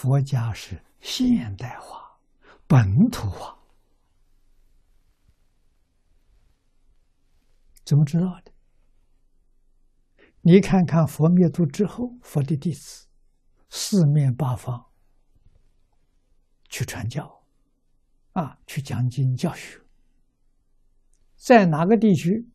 [0.00, 2.20] 佛家是现代化、
[2.68, 3.58] 本土化。
[7.84, 8.52] 怎么知道的？
[10.40, 13.08] 你看看佛灭度之后，佛的弟子
[13.70, 14.86] 四面八方
[16.68, 17.42] 去传教，
[18.34, 19.80] 啊，去讲经教学，
[21.34, 22.48] 在哪个地区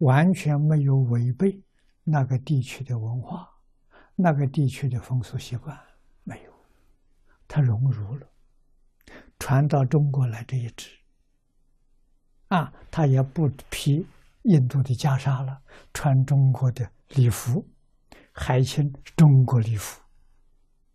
[0.00, 1.62] 完全没有违背
[2.02, 3.48] 那个地区的文化、
[4.14, 5.74] 那个地区的风俗习惯，
[7.54, 8.26] 他融入了，
[9.38, 10.90] 传到中国来这一支。
[12.48, 14.04] 啊，他也不披
[14.42, 17.64] 印度的袈裟了，穿中国的礼服，
[18.32, 18.84] 还穿
[19.16, 20.02] 中国礼服，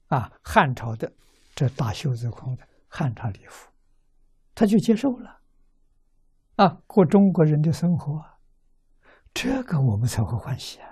[0.08, 1.10] 啊，汉朝的
[1.56, 3.72] 这大袖子孔的汉朝礼服，
[4.54, 5.40] 他就接受了，
[6.58, 8.22] 啊，过中国人的生活，
[9.34, 10.90] 这个我们才会欢喜啊！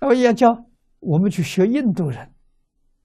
[0.00, 0.66] 我要叫
[0.98, 2.34] 我们去学印度人，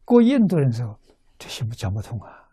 [0.05, 0.99] 过印度人时候，
[1.37, 2.49] 这行不讲不通啊！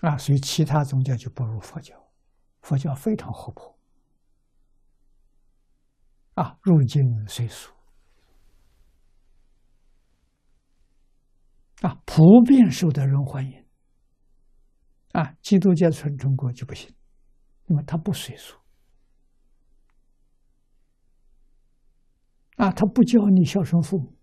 [0.00, 1.94] 啊，所以其他宗教就不如佛教，
[2.62, 3.78] 佛教非常活泼，
[6.34, 7.70] 啊，入境随俗，
[11.82, 13.64] 啊，普遍受到人欢迎，
[15.12, 16.94] 啊，基督教传中国就不行，
[17.66, 18.56] 那么他不随俗，
[22.56, 24.16] 啊，他不教你孝顺父母，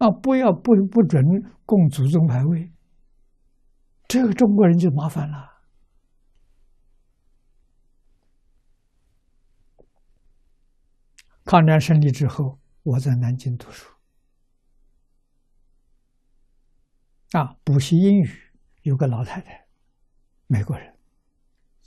[0.00, 1.22] 啊，不要不不准
[1.66, 2.72] 供祖宗牌位。
[4.08, 5.60] 这个中国人就麻烦了。
[11.44, 13.92] 抗战胜利之后，我在南京读书，
[17.32, 19.66] 啊，补习英语，有个老太太，
[20.46, 20.96] 美国人，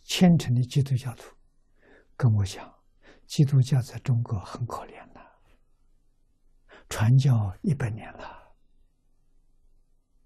[0.03, 1.35] 虔诚的基督教徒，
[2.15, 2.75] 跟我讲，
[3.25, 5.12] 基督教在中国很可怜，
[6.93, 8.53] 传教一百年了，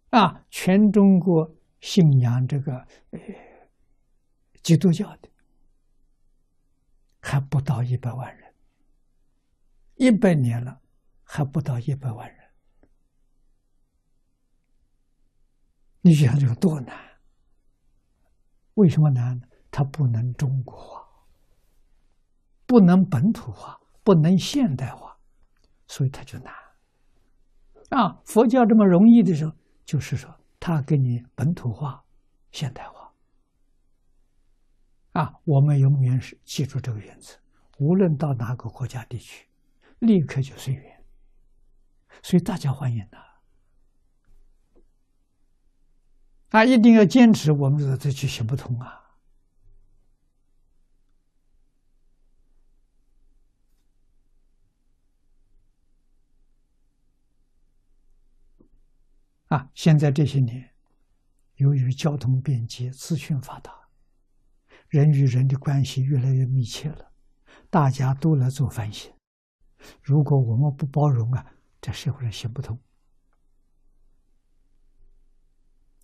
[0.10, 1.56] 啊，全中国。
[1.80, 2.76] 信仰这个
[3.12, 3.20] 呃
[4.64, 5.30] 基督教的
[7.22, 8.54] 还不到一百万人，
[9.96, 10.82] 一百年了
[11.24, 12.50] 还不到一百万人，
[16.02, 16.98] 你想这个多难？
[18.74, 19.48] 为什么难呢？
[19.70, 21.08] 它不能中国化，
[22.66, 25.17] 不能本土化，不能现代化，
[25.88, 26.54] 所以它就难。
[27.90, 29.54] 啊，佛教这么容易的时候，
[29.86, 30.34] 就是说。
[30.60, 32.04] 他给你本土化、
[32.52, 33.14] 现代化，
[35.14, 37.38] 啊，我们永远是记住这个原则。
[37.78, 39.48] 无论到哪个国家地区，
[40.00, 41.06] 立刻就随缘，
[42.22, 43.18] 所以大家欢迎的。
[46.50, 49.07] 啊，一定要坚持，我们说这就行不通啊！
[59.48, 60.74] 啊，现在这些年，
[61.56, 63.72] 由于交通便捷、资讯发达，
[64.90, 67.14] 人与人的关系越来越密切了，
[67.70, 69.14] 大家都来做反省。
[70.04, 72.78] 如果我们不包容啊，这社会上行不通。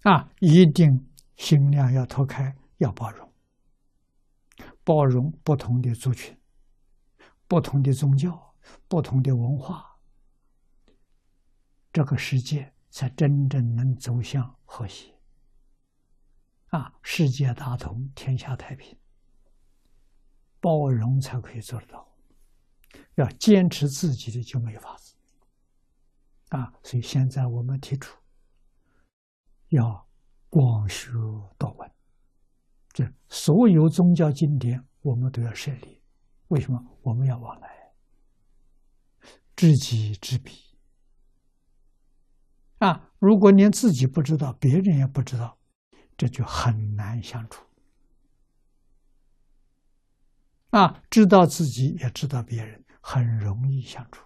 [0.04, 1.06] 啊，一定
[1.36, 3.34] 心量要拓开，要包容，
[4.86, 6.38] 包容不同的族群、
[7.48, 8.56] 不同的宗教、
[8.88, 9.98] 不同的文化，
[11.92, 12.73] 这个世界。
[12.94, 15.12] 才真正能走向和谐，
[16.68, 18.96] 啊，世界大同，天下太平，
[20.60, 22.08] 包容才可以做得到。
[23.16, 25.16] 要坚持自己的就没法子，
[26.50, 28.16] 啊，所以现在我们提出
[29.70, 30.08] 要
[30.48, 31.10] 广学
[31.58, 31.92] 多闻，
[32.90, 36.00] 这所有宗教经典我们都要设立。
[36.50, 36.80] 为什么？
[37.02, 37.92] 我们要往来，
[39.56, 40.52] 知己知彼。
[42.84, 43.12] 啊！
[43.18, 45.58] 如果连自己不知道，别人也不知道，
[46.18, 47.64] 这就很难相处。
[50.72, 54.26] 啊，知道自己也知道别人，很容易相处。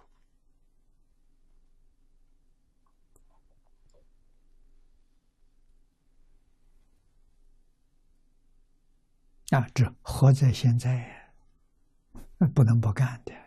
[9.50, 11.32] 啊，这活在现在，
[12.52, 13.37] 不能不干的。